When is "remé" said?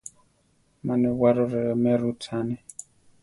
1.51-1.93